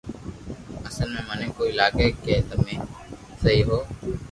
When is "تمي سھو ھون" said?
2.49-3.81